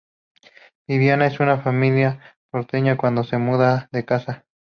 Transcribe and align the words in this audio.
Vivencias 0.87 1.37
de 1.37 1.43
una 1.43 1.61
familia 1.61 2.19
porteña 2.49 2.97
cuando 2.97 3.23
se 3.23 3.37
mudan 3.37 3.87
de 3.91 4.03
casa. 4.03 4.45